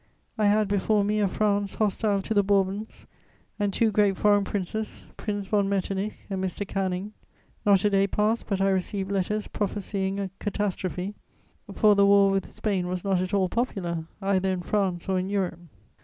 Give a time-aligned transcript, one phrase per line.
[0.35, 3.05] I had before me a France hostile to the Bourbons,
[3.59, 6.67] and two great foreign ministers, Prince von Metternich and Mr.
[6.67, 7.13] Canning.
[7.67, 11.13] Not a day passed but I received letters prophesying a catastrophe,
[11.75, 15.29] for the war with Spain was not at all popular, either in France or in
[15.29, 15.59] Europe.